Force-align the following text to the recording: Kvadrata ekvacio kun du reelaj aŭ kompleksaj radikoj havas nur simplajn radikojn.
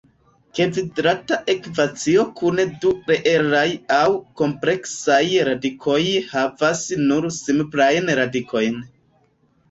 Kvadrata 0.57 1.35
ekvacio 1.53 2.23
kun 2.39 2.61
du 2.85 2.93
reelaj 3.11 3.65
aŭ 3.97 4.07
kompleksaj 4.41 5.19
radikoj 5.49 5.99
havas 6.31 6.81
nur 7.11 7.27
simplajn 7.37 8.11
radikojn. 8.21 8.81